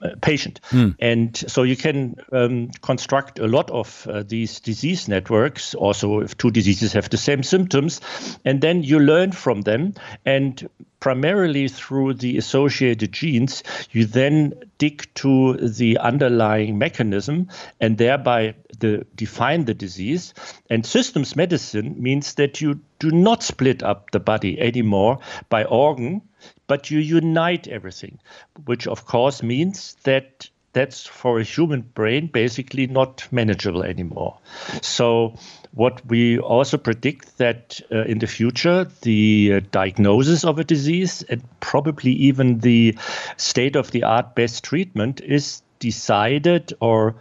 uh, 0.00 0.10
patient. 0.20 0.60
Hmm. 0.64 0.90
And 0.98 1.36
so 1.36 1.62
you 1.62 1.76
can 1.76 2.16
um, 2.32 2.70
construct 2.80 3.38
a 3.38 3.46
lot 3.46 3.70
of 3.70 4.06
uh, 4.06 4.22
these 4.26 4.60
disease 4.60 5.08
networks, 5.08 5.74
also 5.74 6.20
if 6.20 6.36
two 6.36 6.50
diseases 6.50 6.92
have 6.92 7.10
the 7.10 7.16
same 7.16 7.42
symptoms, 7.42 8.00
and 8.44 8.60
then 8.60 8.82
you 8.82 8.98
learn 8.98 9.32
from 9.32 9.62
them. 9.62 9.94
And 10.24 10.68
primarily 11.04 11.68
through 11.68 12.14
the 12.14 12.38
associated 12.38 13.12
genes, 13.12 13.62
you 13.90 14.06
then 14.06 14.54
dig 14.78 15.06
to 15.14 15.52
the 15.52 15.98
underlying 15.98 16.78
mechanism 16.78 17.46
and 17.78 17.98
thereby 17.98 18.54
the, 18.78 19.04
define 19.14 19.66
the 19.66 19.74
disease. 19.74 20.32
And 20.74 20.84
systems 20.84 21.36
medicine 21.36 21.94
means 22.02 22.34
that 22.34 22.60
you 22.60 22.80
do 22.98 23.12
not 23.12 23.44
split 23.44 23.84
up 23.84 24.10
the 24.10 24.18
body 24.18 24.60
anymore 24.60 25.20
by 25.48 25.62
organ, 25.62 26.20
but 26.66 26.90
you 26.90 26.98
unite 26.98 27.68
everything, 27.68 28.18
which 28.64 28.88
of 28.88 29.06
course 29.06 29.40
means 29.40 29.96
that 30.02 30.50
that's 30.72 31.06
for 31.06 31.38
a 31.38 31.44
human 31.44 31.82
brain 31.82 32.26
basically 32.26 32.88
not 32.88 33.28
manageable 33.30 33.84
anymore. 33.84 34.36
So 34.82 35.36
what 35.74 36.04
we 36.06 36.40
also 36.40 36.76
predict 36.76 37.38
that 37.38 37.80
uh, 37.92 38.02
in 38.06 38.18
the 38.18 38.26
future 38.26 38.88
the 39.02 39.52
uh, 39.54 39.60
diagnosis 39.70 40.44
of 40.44 40.58
a 40.58 40.64
disease 40.64 41.22
and 41.28 41.40
probably 41.60 42.10
even 42.10 42.58
the 42.58 42.98
state 43.36 43.76
of 43.76 43.92
the 43.92 44.02
art 44.02 44.34
best 44.34 44.64
treatment 44.64 45.20
is 45.20 45.62
decided 45.78 46.72
or 46.80 47.14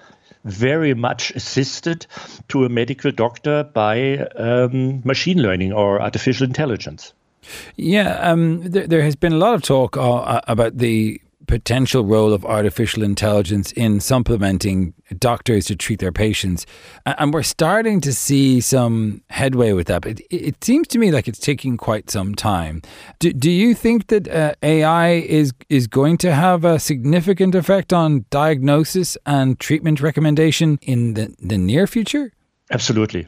very 0.44 0.94
much 0.94 1.32
assisted 1.32 2.06
to 2.50 2.66
a 2.66 2.70
medical 2.70 3.12
doctor 3.12 3.64
by 3.64 4.18
um, 4.36 5.02
machine 5.04 5.42
learning 5.42 5.74
or 5.74 6.02
artificial 6.02 6.46
intelligence. 6.46 7.14
Yeah, 7.76 8.20
um, 8.20 8.64
there, 8.64 8.88
there, 8.88 9.02
has 9.02 9.16
been 9.16 9.34
a 9.34 9.38
lot 9.38 9.54
of 9.54 9.64
talk 9.64 9.98
uh, 9.98 10.42
about 10.48 10.78
the 10.78 11.20
potential 11.48 12.04
role 12.04 12.34
of 12.34 12.46
artificial 12.46 13.04
intelligence 13.04 13.72
in 13.74 14.00
supplementing 14.00 14.94
doctors 15.20 15.66
to 15.66 15.76
treat 15.76 16.00
their 16.00 16.12
patients. 16.12 16.66
And 17.06 17.34
we're 17.34 17.44
starting 17.44 18.02
to 18.02 18.14
see 18.14 18.62
some 18.62 19.22
headway 19.30 19.74
with 19.74 19.88
that. 19.88 20.02
But 20.02 20.20
it, 20.20 20.26
it 20.32 20.64
seems 20.64 20.88
to 20.90 21.00
me 21.00 21.12
like 21.12 21.28
it's 21.28 21.40
taking 21.40 21.78
quite 21.78 22.10
some 22.10 22.36
time. 22.36 22.82
Do, 23.20 23.34
do 23.34 23.52
you 23.52 23.74
think 23.74 24.08
that 24.08 24.28
uh, 24.28 24.54
AI 24.64 25.12
is, 25.12 25.54
is 25.70 25.88
going 25.88 26.18
to 26.20 26.34
have 26.34 26.66
a 26.66 26.80
significant 26.80 27.56
effect 27.56 27.94
on 27.94 28.26
diagnosis 28.30 29.18
and 29.26 29.60
treatment 29.60 30.02
recommendation 30.02 30.80
in 30.82 31.14
the, 31.14 31.36
the 31.40 31.58
near 31.58 31.88
future? 31.88 32.32
Absolutely. 32.74 33.28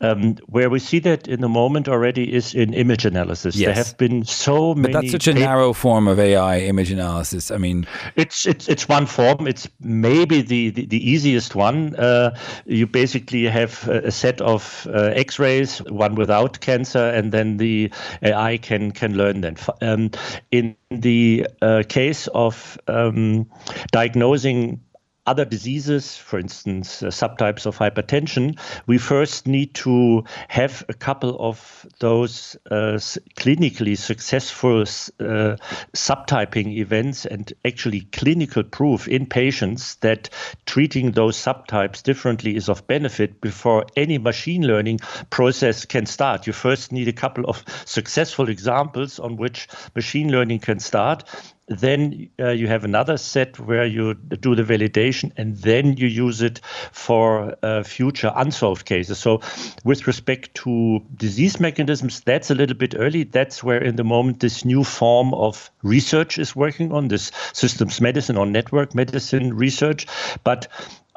Um, 0.00 0.36
where 0.46 0.68
we 0.68 0.80
see 0.80 0.98
that 1.00 1.28
in 1.28 1.40
the 1.40 1.48
moment 1.48 1.88
already 1.88 2.32
is 2.32 2.54
in 2.54 2.74
image 2.74 3.04
analysis. 3.04 3.54
Yes. 3.54 3.66
There 3.66 3.74
have 3.74 3.96
been 3.98 4.24
so 4.24 4.74
many. 4.74 4.92
But 4.92 5.00
that's 5.00 5.12
such 5.12 5.28
a 5.28 5.34
narrow 5.34 5.72
form 5.72 6.08
of 6.08 6.18
AI 6.18 6.58
image 6.60 6.90
analysis. 6.90 7.50
I 7.50 7.58
mean, 7.58 7.86
it's 8.16 8.46
it's 8.46 8.68
it's 8.68 8.88
one 8.88 9.06
form. 9.06 9.46
It's 9.46 9.68
maybe 9.80 10.42
the 10.42 10.70
the, 10.70 10.86
the 10.86 11.10
easiest 11.10 11.54
one. 11.54 11.94
Uh, 11.94 12.36
you 12.66 12.86
basically 12.86 13.44
have 13.46 13.88
a 13.88 14.10
set 14.10 14.40
of 14.40 14.88
uh, 14.92 15.12
X-rays, 15.14 15.78
one 15.84 16.16
without 16.16 16.60
cancer, 16.60 17.10
and 17.10 17.30
then 17.30 17.58
the 17.58 17.92
AI 18.22 18.56
can 18.56 18.90
can 18.90 19.16
learn 19.16 19.40
then. 19.40 19.56
Um, 19.80 20.10
in 20.50 20.76
the 20.90 21.46
uh, 21.62 21.84
case 21.88 22.26
of 22.28 22.76
um, 22.88 23.48
diagnosing 23.92 24.80
other 25.30 25.44
diseases, 25.44 26.16
for 26.16 26.40
instance, 26.40 27.04
uh, 27.04 27.06
subtypes 27.06 27.64
of 27.64 27.78
hypertension, 27.78 28.58
we 28.88 28.98
first 28.98 29.46
need 29.46 29.72
to 29.72 30.24
have 30.48 30.84
a 30.88 30.94
couple 30.94 31.36
of 31.38 31.86
those 32.00 32.56
uh, 32.68 32.98
clinically 33.36 33.96
successful 33.96 34.80
uh, 34.80 35.56
subtyping 35.94 36.76
events 36.78 37.26
and 37.26 37.52
actually 37.64 38.00
clinical 38.10 38.64
proof 38.64 39.06
in 39.06 39.24
patients 39.24 39.94
that 39.96 40.28
treating 40.66 41.12
those 41.12 41.36
subtypes 41.36 42.02
differently 42.02 42.56
is 42.56 42.68
of 42.68 42.84
benefit 42.88 43.40
before 43.40 43.86
any 43.96 44.18
machine 44.18 44.66
learning 44.66 44.98
process 45.30 45.84
can 45.84 46.06
start. 46.06 46.48
You 46.48 46.52
first 46.52 46.90
need 46.90 47.06
a 47.06 47.12
couple 47.12 47.44
of 47.44 47.64
successful 47.84 48.48
examples 48.48 49.20
on 49.20 49.36
which 49.36 49.68
machine 49.94 50.32
learning 50.32 50.58
can 50.58 50.80
start 50.80 51.22
then 51.70 52.28
uh, 52.40 52.50
you 52.50 52.66
have 52.66 52.84
another 52.84 53.16
set 53.16 53.58
where 53.60 53.86
you 53.86 54.14
do 54.14 54.56
the 54.56 54.64
validation 54.64 55.30
and 55.36 55.56
then 55.56 55.96
you 55.96 56.08
use 56.08 56.42
it 56.42 56.60
for 56.90 57.56
uh, 57.62 57.84
future 57.84 58.32
unsolved 58.34 58.84
cases. 58.84 59.18
So, 59.18 59.40
with 59.84 60.08
respect 60.08 60.52
to 60.56 61.00
disease 61.16 61.60
mechanisms, 61.60 62.22
that's 62.22 62.50
a 62.50 62.56
little 62.56 62.76
bit 62.76 62.96
early. 62.98 63.22
That's 63.22 63.62
where, 63.62 63.82
in 63.82 63.94
the 63.94 64.02
moment, 64.02 64.40
this 64.40 64.64
new 64.64 64.82
form 64.82 65.32
of 65.32 65.70
research 65.82 66.38
is 66.38 66.56
working 66.56 66.92
on 66.92 67.06
this 67.06 67.30
systems 67.52 68.00
medicine 68.00 68.36
or 68.36 68.46
network 68.46 68.96
medicine 68.96 69.54
research. 69.54 70.08
But 70.42 70.66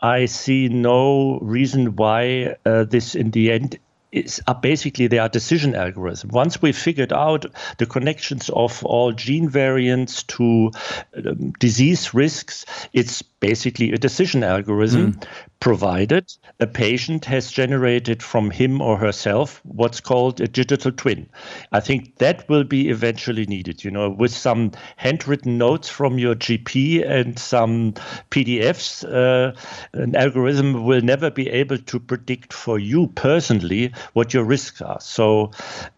I 0.04 0.26
see 0.26 0.68
no 0.68 1.40
reason 1.40 1.96
why 1.96 2.58
uh, 2.66 2.84
this, 2.84 3.16
in 3.16 3.32
the 3.32 3.52
end, 3.52 3.80
is 4.14 4.42
are 4.48 4.56
basically 4.56 5.08
they 5.08 5.20
are 5.20 5.30
decision 5.30 5.74
algorithms. 5.74 6.32
Once 6.32 6.62
we 6.62 6.72
figured 6.72 7.12
out 7.12 7.46
the 7.80 7.86
connections 7.86 8.50
of 8.50 8.86
all 8.86 9.12
gene 9.12 9.50
variants 9.50 10.24
to 10.24 10.72
um, 11.18 11.52
disease 11.60 12.14
risks, 12.14 12.66
it's 12.94 13.24
basically 13.44 13.92
a 13.92 13.98
decision 13.98 14.42
algorithm 14.42 15.12
mm 15.12 15.28
provided 15.64 16.30
a 16.60 16.68
patient 16.68 17.24
has 17.24 17.50
generated 17.50 18.22
from 18.22 18.52
him 18.52 18.82
or 18.82 18.98
herself 18.98 19.62
what's 19.64 20.02
called 20.02 20.42
a 20.42 20.48
digital 20.48 20.92
twin. 20.92 21.26
I 21.72 21.80
think 21.80 22.18
that 22.18 22.50
will 22.50 22.66
be 22.66 22.90
eventually 22.90 23.46
needed, 23.46 23.82
you 23.82 23.90
know, 23.90 24.10
with 24.10 24.34
some 24.34 24.72
handwritten 24.98 25.58
notes 25.58 25.88
from 25.88 26.20
your 26.20 26.36
GP 26.36 27.10
and 27.10 27.40
some 27.40 27.94
PDFs. 28.30 29.06
Uh, 29.06 29.56
an 29.94 30.18
algorithm 30.18 30.84
will 30.84 31.02
never 31.02 31.32
be 31.32 31.50
able 31.50 31.78
to 31.78 31.98
predict 31.98 32.52
for 32.52 32.78
you 32.78 33.08
personally 33.16 33.94
what 34.12 34.34
your 34.34 34.44
risks 34.44 34.82
are. 34.82 35.00
So 35.00 35.52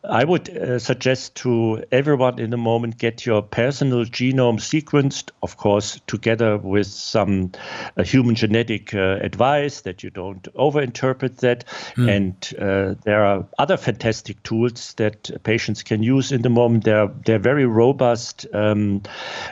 I 0.07 0.25
would 0.25 0.47
uh, 0.47 0.77
suggest 0.77 1.33
to 1.37 1.83
everyone 1.91 2.37
in 2.37 2.51
the 2.51 2.57
moment 2.57 2.99
get 2.99 3.25
your 3.25 3.41
personal 3.41 4.05
genome 4.05 4.59
sequenced, 4.59 5.31
of 5.41 5.57
course, 5.57 5.99
together 6.05 6.59
with 6.59 6.85
some 6.85 7.34
uh, 7.97 8.03
human 8.03 8.35
genetic 8.35 8.93
uh, 8.93 9.17
advice 9.21 9.81
that 9.81 10.03
you 10.03 10.09
don't 10.09 10.43
overinterpret 10.53 11.37
that. 11.37 11.65
Mm. 11.95 12.15
And 12.15 12.53
uh, 12.59 12.95
there 13.03 13.23
are 13.25 13.45
other 13.57 13.77
fantastic 13.77 14.41
tools 14.43 14.93
that 14.97 15.31
patients 15.43 15.83
can 15.83 16.03
use 16.03 16.31
in 16.31 16.41
the 16.41 16.49
moment. 16.49 16.83
They're, 16.83 17.07
they're 17.25 17.39
very 17.39 17.65
robust 17.65 18.45
um, 18.53 19.01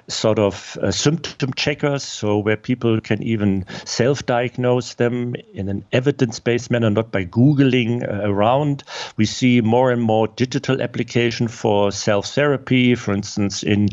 sort 0.07 0.39
of 0.39 0.77
uh, 0.81 0.91
symptom 0.91 1.53
checkers, 1.53 2.03
so 2.03 2.37
where 2.37 2.57
people 2.57 3.01
can 3.01 3.21
even 3.23 3.65
self 3.85 4.25
diagnose 4.25 4.95
them 4.95 5.35
in 5.53 5.69
an 5.69 5.85
evidence 5.91 6.39
based 6.39 6.71
manner, 6.71 6.89
not 6.89 7.11
by 7.11 7.25
Googling 7.25 8.03
around. 8.25 8.83
We 9.17 9.25
see 9.25 9.61
more 9.61 9.91
and 9.91 10.01
more 10.01 10.27
digital 10.27 10.81
application 10.81 11.47
for 11.47 11.91
self 11.91 12.27
therapy, 12.27 12.95
for 12.95 13.13
instance, 13.13 13.63
in 13.63 13.89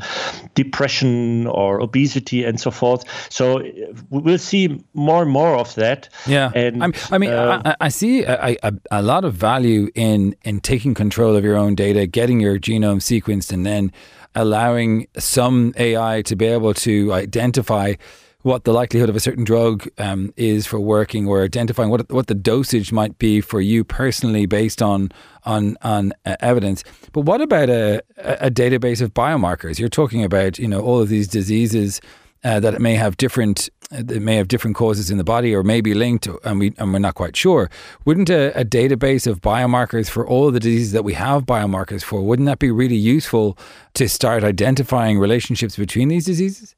depression 0.54 1.46
or 1.46 1.80
obesity 1.80 2.44
and 2.44 2.60
so 2.60 2.70
forth. 2.70 3.04
So 3.30 3.62
we 4.08 4.20
will 4.20 4.38
see 4.38 4.82
more 4.94 5.22
and 5.22 5.30
more 5.30 5.56
of 5.56 5.74
that 5.74 5.90
that. 5.90 6.08
Yeah, 6.26 6.52
and 6.54 6.82
I'm, 6.82 6.94
i 7.10 7.18
mean, 7.18 7.30
uh, 7.30 7.62
I, 7.64 7.86
I, 7.86 7.88
see 7.88 8.22
a, 8.22 8.56
a, 8.62 8.72
a, 8.90 9.02
lot 9.02 9.24
of 9.24 9.34
value 9.34 9.88
in 9.94 10.36
in 10.42 10.60
taking 10.60 10.94
control 10.94 11.36
of 11.36 11.44
your 11.44 11.56
own 11.56 11.74
data, 11.74 12.06
getting 12.06 12.40
your 12.40 12.58
genome 12.58 13.00
sequenced, 13.00 13.52
and 13.52 13.66
then 13.66 13.92
allowing 14.34 15.08
some 15.18 15.74
AI 15.76 16.22
to 16.22 16.36
be 16.36 16.46
able 16.46 16.74
to 16.74 17.12
identify 17.12 17.94
what 18.42 18.64
the 18.64 18.72
likelihood 18.72 19.10
of 19.10 19.16
a 19.16 19.20
certain 19.20 19.44
drug 19.44 19.86
um, 19.98 20.32
is 20.36 20.66
for 20.66 20.80
working, 20.80 21.26
or 21.26 21.42
identifying 21.42 21.90
what 21.90 22.10
what 22.10 22.28
the 22.28 22.34
dosage 22.34 22.92
might 22.92 23.18
be 23.18 23.40
for 23.40 23.60
you 23.60 23.84
personally 23.84 24.46
based 24.46 24.80
on 24.80 25.10
on 25.44 25.76
on 25.82 26.12
uh, 26.24 26.36
evidence. 26.40 26.84
But 27.12 27.22
what 27.22 27.40
about 27.40 27.68
a, 27.68 28.02
a 28.18 28.50
database 28.50 29.00
of 29.02 29.12
biomarkers? 29.12 29.78
You're 29.78 29.88
talking 29.88 30.24
about 30.24 30.58
you 30.58 30.68
know 30.68 30.80
all 30.80 31.00
of 31.00 31.08
these 31.08 31.28
diseases 31.28 32.00
uh, 32.44 32.60
that 32.60 32.74
it 32.74 32.80
may 32.80 32.94
have 32.94 33.16
different 33.16 33.68
it 33.92 34.22
may 34.22 34.36
have 34.36 34.46
different 34.46 34.76
causes 34.76 35.10
in 35.10 35.18
the 35.18 35.24
body 35.24 35.52
or 35.52 35.64
may 35.64 35.80
be 35.80 35.94
linked 35.94 36.28
and 36.44 36.60
we 36.60 36.72
and 36.78 36.92
we're 36.92 36.98
not 36.98 37.14
quite 37.14 37.36
sure. 37.36 37.68
Wouldn't 38.04 38.30
a, 38.30 38.58
a 38.58 38.64
database 38.64 39.26
of 39.26 39.40
biomarkers 39.40 40.08
for 40.08 40.26
all 40.26 40.48
of 40.48 40.54
the 40.54 40.60
diseases 40.60 40.92
that 40.92 41.02
we 41.02 41.14
have 41.14 41.44
biomarkers 41.44 42.02
for 42.02 42.22
wouldn't 42.22 42.46
that 42.46 42.58
be 42.58 42.70
really 42.70 42.96
useful 42.96 43.58
to 43.94 44.08
start 44.08 44.44
identifying 44.44 45.18
relationships 45.18 45.76
between 45.76 46.08
these 46.08 46.26
diseases 46.26 46.76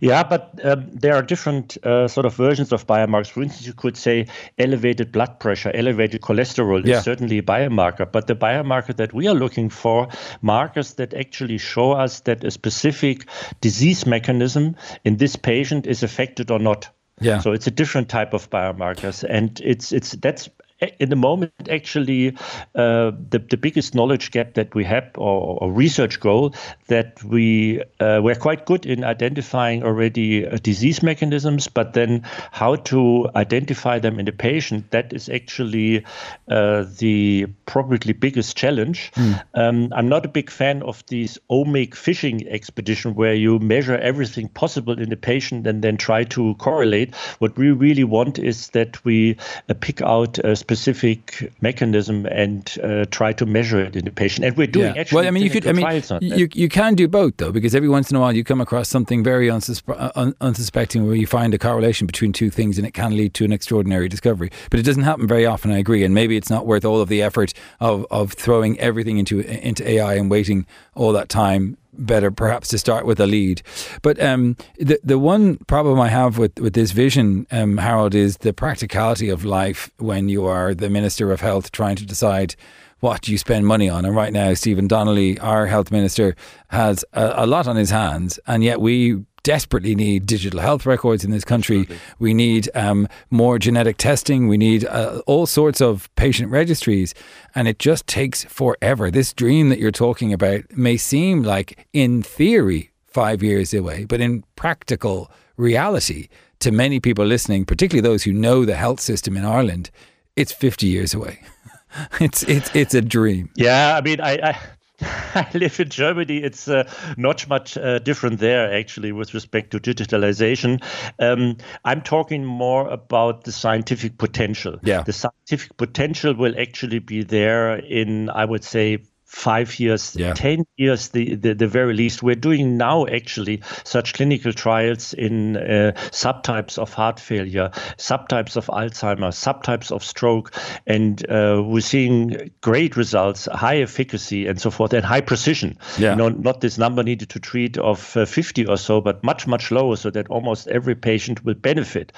yeah, 0.00 0.22
but 0.22 0.58
um, 0.64 0.88
there 0.92 1.14
are 1.14 1.22
different 1.22 1.76
uh, 1.84 2.08
sort 2.08 2.26
of 2.26 2.34
versions 2.34 2.72
of 2.72 2.86
biomarkers. 2.86 3.30
For 3.30 3.42
instance, 3.42 3.66
you 3.66 3.72
could 3.72 3.96
say 3.96 4.26
elevated 4.58 5.12
blood 5.12 5.40
pressure, 5.40 5.70
elevated 5.74 6.20
cholesterol 6.20 6.84
yeah. 6.84 6.98
is 6.98 7.04
certainly 7.04 7.38
a 7.38 7.42
biomarker. 7.42 8.10
But 8.10 8.26
the 8.26 8.34
biomarker 8.34 8.96
that 8.96 9.12
we 9.12 9.28
are 9.28 9.34
looking 9.34 9.70
for, 9.70 10.08
markers 10.40 10.94
that 10.94 11.14
actually 11.14 11.58
show 11.58 11.92
us 11.92 12.20
that 12.20 12.44
a 12.44 12.50
specific 12.50 13.26
disease 13.60 14.06
mechanism 14.06 14.76
in 15.04 15.16
this 15.16 15.36
patient 15.36 15.86
is 15.86 16.02
affected 16.02 16.50
or 16.50 16.58
not. 16.58 16.88
Yeah. 17.20 17.40
So 17.40 17.52
it's 17.52 17.66
a 17.66 17.70
different 17.70 18.08
type 18.08 18.34
of 18.34 18.50
biomarkers, 18.50 19.22
and 19.22 19.60
it's 19.62 19.92
it's 19.92 20.12
that's 20.12 20.48
in 20.98 21.08
the 21.08 21.16
moment, 21.16 21.52
actually, 21.70 22.36
uh, 22.74 23.12
the, 23.30 23.44
the 23.50 23.56
biggest 23.56 23.94
knowledge 23.94 24.30
gap 24.30 24.54
that 24.54 24.74
we 24.74 24.84
have, 24.84 25.10
or, 25.16 25.58
or 25.60 25.72
research 25.72 26.20
goal, 26.20 26.54
that 26.88 27.22
we 27.24 27.82
uh, 28.00 28.20
we're 28.22 28.34
quite 28.34 28.66
good 28.66 28.86
in 28.86 29.04
identifying 29.04 29.82
already 29.82 30.46
uh, 30.46 30.58
disease 30.62 31.02
mechanisms, 31.02 31.68
but 31.68 31.92
then 31.92 32.22
how 32.50 32.76
to 32.76 33.28
identify 33.36 33.98
them 33.98 34.18
in 34.18 34.26
the 34.26 34.32
patient, 34.32 34.90
that 34.90 35.12
is 35.12 35.28
actually 35.28 36.04
uh, 36.48 36.84
the 36.98 37.46
probably 37.66 38.12
biggest 38.12 38.56
challenge. 38.56 39.12
Mm. 39.14 39.42
Um, 39.54 39.92
I'm 39.94 40.08
not 40.08 40.24
a 40.24 40.28
big 40.28 40.50
fan 40.50 40.82
of 40.82 41.04
these 41.06 41.38
omic 41.50 41.94
fishing 41.94 42.48
expedition 42.48 43.14
where 43.14 43.34
you 43.34 43.58
measure 43.58 43.96
everything 43.98 44.48
possible 44.48 44.98
in 44.98 45.08
the 45.08 45.16
patient 45.16 45.66
and 45.66 45.82
then 45.82 45.96
try 45.96 46.24
to 46.24 46.54
correlate. 46.56 47.14
What 47.38 47.56
we 47.56 47.70
really 47.70 48.04
want 48.04 48.38
is 48.38 48.68
that 48.70 49.04
we 49.04 49.36
uh, 49.68 49.74
pick 49.74 50.02
out 50.02 50.38
a 50.38 50.56
specific 50.72 51.52
mechanism 51.60 52.24
and 52.26 52.78
uh, 52.82 53.04
try 53.10 53.32
to 53.34 53.44
measure 53.44 53.80
it 53.80 53.94
in 53.94 54.04
the 54.04 54.10
patient. 54.10 54.46
And 54.46 54.56
we're 54.56 54.66
doing 54.66 54.94
yeah. 54.94 55.00
actually. 55.00 55.16
Well, 55.16 55.26
I 55.26 55.30
mean, 55.30 55.42
you 55.42 55.50
could. 55.50 55.66
I 55.66 55.72
mean, 55.72 56.02
you, 56.22 56.48
you 56.54 56.68
can 56.68 56.94
do 56.94 57.08
both 57.08 57.36
though, 57.36 57.52
because 57.52 57.74
every 57.74 57.88
once 57.88 58.10
in 58.10 58.16
a 58.16 58.20
while 58.20 58.34
you 58.34 58.42
come 58.42 58.60
across 58.60 58.88
something 58.88 59.22
very 59.22 59.48
unsuspe- 59.48 60.00
uh, 60.00 60.12
un- 60.16 60.34
unsuspecting 60.40 61.06
where 61.06 61.14
you 61.14 61.26
find 61.26 61.52
a 61.52 61.58
correlation 61.58 62.06
between 62.06 62.32
two 62.32 62.48
things, 62.48 62.78
and 62.78 62.86
it 62.86 62.94
can 62.94 63.16
lead 63.16 63.34
to 63.34 63.44
an 63.44 63.52
extraordinary 63.52 64.08
discovery. 64.08 64.50
But 64.70 64.80
it 64.80 64.84
doesn't 64.84 65.02
happen 65.02 65.26
very 65.26 65.44
often. 65.44 65.70
I 65.70 65.78
agree, 65.78 66.04
and 66.04 66.14
maybe 66.14 66.36
it's 66.36 66.50
not 66.50 66.66
worth 66.66 66.84
all 66.84 67.00
of 67.00 67.08
the 67.08 67.22
effort 67.22 67.52
of 67.80 68.06
of 68.10 68.32
throwing 68.32 68.80
everything 68.80 69.18
into 69.18 69.40
into 69.40 69.88
AI 69.88 70.14
and 70.14 70.30
waiting 70.30 70.66
all 70.94 71.12
that 71.12 71.28
time 71.28 71.76
better 71.92 72.30
perhaps 72.30 72.68
to 72.68 72.78
start 72.78 73.06
with 73.06 73.20
a 73.20 73.26
lead. 73.26 73.62
But 74.02 74.20
um, 74.20 74.56
the 74.78 74.98
the 75.04 75.18
one 75.18 75.58
problem 75.66 76.00
I 76.00 76.08
have 76.08 76.38
with, 76.38 76.58
with 76.58 76.74
this 76.74 76.92
vision, 76.92 77.46
um, 77.50 77.78
Harald, 77.78 78.14
is 78.14 78.38
the 78.38 78.52
practicality 78.52 79.28
of 79.28 79.44
life 79.44 79.90
when 79.98 80.28
you 80.28 80.46
are 80.46 80.74
the 80.74 80.90
Minister 80.90 81.32
of 81.32 81.40
Health 81.40 81.72
trying 81.72 81.96
to 81.96 82.06
decide 82.06 82.56
what 83.00 83.26
you 83.26 83.36
spend 83.36 83.66
money 83.66 83.88
on. 83.88 84.04
And 84.04 84.14
right 84.14 84.32
now, 84.32 84.54
Stephen 84.54 84.86
Donnelly, 84.86 85.38
our 85.40 85.66
health 85.66 85.90
minister, 85.90 86.36
has 86.68 87.04
a, 87.12 87.32
a 87.36 87.46
lot 87.46 87.66
on 87.66 87.74
his 87.76 87.90
hands, 87.90 88.38
and 88.46 88.62
yet 88.62 88.80
we 88.80 89.24
desperately 89.42 89.94
need 89.94 90.26
digital 90.26 90.60
health 90.60 90.86
records 90.86 91.24
in 91.24 91.30
this 91.30 91.44
country. 91.44 91.80
Absolutely. 91.80 92.00
We 92.18 92.34
need 92.34 92.68
um, 92.74 93.08
more 93.30 93.58
genetic 93.58 93.96
testing. 93.96 94.48
We 94.48 94.56
need 94.56 94.84
uh, 94.84 95.22
all 95.26 95.46
sorts 95.46 95.80
of 95.80 96.08
patient 96.16 96.50
registries. 96.50 97.14
And 97.54 97.68
it 97.68 97.78
just 97.78 98.06
takes 98.06 98.44
forever. 98.44 99.10
This 99.10 99.32
dream 99.32 99.68
that 99.68 99.78
you're 99.78 99.90
talking 99.90 100.32
about 100.32 100.70
may 100.76 100.96
seem 100.96 101.42
like, 101.42 101.86
in 101.92 102.22
theory, 102.22 102.90
five 103.06 103.42
years 103.42 103.74
away, 103.74 104.04
but 104.04 104.20
in 104.20 104.44
practical 104.56 105.30
reality, 105.56 106.28
to 106.60 106.70
many 106.70 107.00
people 107.00 107.24
listening, 107.24 107.64
particularly 107.64 108.08
those 108.08 108.22
who 108.22 108.32
know 108.32 108.64
the 108.64 108.76
health 108.76 109.00
system 109.00 109.36
in 109.36 109.44
Ireland, 109.44 109.90
it's 110.36 110.52
50 110.52 110.86
years 110.86 111.12
away. 111.12 111.40
it's 112.20 112.42
it's 112.44 112.74
it's 112.74 112.94
a 112.94 113.02
dream. 113.02 113.50
Yeah, 113.54 113.96
I 113.96 114.00
mean, 114.00 114.20
I, 114.20 114.38
I 114.42 114.58
I 115.34 115.48
live 115.54 115.80
in 115.80 115.88
Germany. 115.88 116.38
It's 116.38 116.68
uh, 116.68 116.90
not 117.16 117.48
much 117.48 117.76
uh, 117.76 117.98
different 117.98 118.38
there, 118.38 118.72
actually, 118.72 119.12
with 119.12 119.34
respect 119.34 119.72
to 119.72 119.80
digitalization. 119.80 120.82
Um, 121.18 121.56
I'm 121.84 122.02
talking 122.02 122.44
more 122.44 122.88
about 122.88 123.44
the 123.44 123.52
scientific 123.52 124.18
potential. 124.18 124.78
Yeah. 124.82 125.02
The 125.02 125.12
scientific 125.12 125.76
potential 125.76 126.34
will 126.34 126.54
actually 126.58 127.00
be 127.00 127.24
there 127.24 127.76
in, 127.76 128.30
I 128.30 128.44
would 128.44 128.64
say, 128.64 128.98
five 129.32 129.80
years, 129.80 130.14
Yeah. 130.14 130.34
10 130.34 130.66
years, 130.76 131.08
the, 131.08 131.34
the, 131.34 131.54
the 131.54 131.66
very 131.66 131.94
least. 131.94 132.22
We're 132.22 132.34
doing 132.34 132.76
now 132.76 133.06
actually 133.06 133.62
such 133.82 134.12
clinical 134.12 134.52
trials 134.52 135.14
in 135.14 135.56
uh, 135.56 135.92
subtypes 136.10 136.78
of 136.78 136.92
heart 136.92 137.18
failure, 137.18 137.70
subtypes 137.96 138.56
of 138.56 138.66
Alzheimer's, 138.66 139.36
subtypes 139.36 139.90
of 139.90 140.04
stroke, 140.04 140.52
and 140.86 141.24
uh, 141.30 141.62
we're 141.64 141.80
seeing 141.80 142.50
great 142.60 142.96
results, 142.96 143.48
high 143.50 143.78
efficacy, 143.78 144.46
and 144.46 144.60
so 144.60 144.70
forth, 144.70 144.92
and 144.92 145.04
high 145.04 145.22
precision. 145.22 145.78
Yeah. 145.98 146.10
You 146.10 146.16
know, 146.16 146.28
not 146.28 146.60
this 146.60 146.76
number 146.76 147.02
needed 147.02 147.30
to 147.30 147.40
treat 147.40 147.78
of 147.78 148.14
uh, 148.16 148.26
50 148.26 148.66
or 148.66 148.76
so, 148.76 149.00
but 149.00 149.24
much, 149.24 149.46
much 149.46 149.70
lower, 149.70 149.96
so 149.96 150.10
that 150.10 150.28
almost 150.28 150.68
every 150.68 150.94
patient 150.94 151.42
will 151.42 151.54
benefit. 151.54 152.12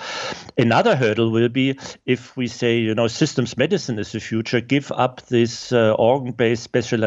Another 0.59 0.97
hurdle 0.97 1.31
will 1.31 1.49
be 1.49 1.79
if 2.07 2.37
we 2.37 2.49
say, 2.49 2.79
you 2.79 2.95
know, 2.95 3.07
systems 3.07 3.57
medicine 3.57 4.01
is 4.01 4.11
the 4.11 4.21
future, 4.21 4.61
give 4.61 4.91
up 4.91 5.23
this 5.29 5.73
uh, 5.73 5.93
organ-based 5.93 6.63
specialization, 6.63 7.04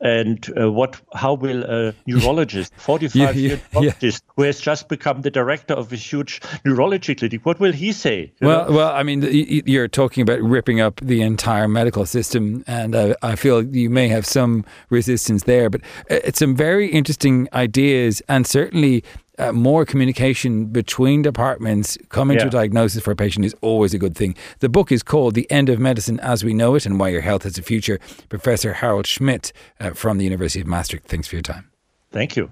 and 0.00 0.46
uh, 0.60 0.70
what? 0.70 1.00
How 1.14 1.34
will 1.34 1.64
a 1.64 1.94
neurologist, 2.06 2.72
45 2.76 3.36
year 3.36 3.50
yeah. 3.50 3.56
neurologist, 3.72 4.24
who 4.36 4.42
has 4.42 4.60
just 4.60 4.88
become 4.88 5.22
the 5.22 5.30
director 5.30 5.74
of 5.74 5.92
a 5.92 5.96
huge 5.96 6.40
neurology 6.64 7.14
clinic, 7.14 7.44
what 7.44 7.60
will 7.60 7.72
he 7.72 7.92
say? 7.92 8.32
Well, 8.40 8.66
know? 8.66 8.76
well, 8.76 8.92
I 8.92 9.02
mean, 9.02 9.22
you're 9.66 9.88
talking 9.88 10.22
about 10.22 10.40
ripping 10.40 10.80
up 10.80 11.00
the 11.00 11.22
entire 11.22 11.68
medical 11.68 12.06
system, 12.06 12.64
and 12.66 12.94
uh, 12.94 13.14
I 13.22 13.36
feel 13.36 13.62
you 13.62 13.90
may 13.90 14.08
have 14.08 14.26
some 14.26 14.64
resistance 14.90 15.44
there. 15.44 15.70
But 15.70 15.82
uh, 16.10 16.20
it's 16.24 16.38
some 16.38 16.56
very 16.56 16.88
interesting 16.88 17.48
ideas, 17.52 18.22
and 18.28 18.46
certainly 18.46 19.04
uh, 19.48 19.52
more 19.52 19.84
communication 19.84 20.66
between 20.66 21.22
departments 21.22 21.98
coming 22.08 22.38
to 22.38 22.46
a 22.46 22.50
diagnosis 22.50 23.02
for 23.02 23.10
a 23.12 23.16
patient 23.16 23.44
is 23.44 23.54
always 23.60 23.94
a 23.94 23.98
good 23.98 24.16
thing. 24.16 24.34
The 24.60 24.68
book 24.68 24.92
is 24.92 25.02
called 25.02 25.34
"The 25.34 25.50
End 25.50 25.68
of 25.68 25.78
Medicine 25.78 26.20
as 26.20 26.44
We 26.44 26.54
Know 26.54 26.74
It 26.74 26.86
and 26.86 26.98
Why 26.98 27.08
Your 27.10 27.22
Health 27.22 27.42
Has 27.44 27.58
a 27.58 27.62
Future." 27.62 27.98
Professor 28.28 28.74
Harald 28.74 29.06
Schmidt 29.06 29.52
uh, 29.80 29.90
from 29.90 30.18
the 30.18 30.24
University 30.24 30.60
of 30.60 30.66
Maastricht. 30.66 31.06
Thanks 31.06 31.28
for 31.28 31.36
your 31.36 31.42
time. 31.42 31.70
Thank 32.10 32.36
you. 32.36 32.50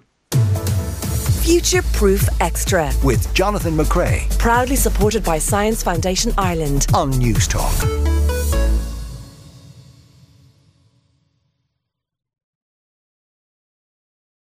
Future 1.43 1.83
Proof 1.93 2.29
Extra. 2.41 2.93
with 3.03 3.33
Jonathan 3.35 3.75
McCrea 3.77 4.29
Proudly 4.39 4.77
supported 4.77 5.25
by 5.25 5.39
Science 5.39 5.83
Foundation 5.83 6.33
Ireland. 6.39 6.87
on 6.95 7.13
Newstalk. 7.13 8.20